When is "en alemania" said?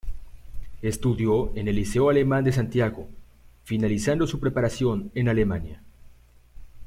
5.13-5.83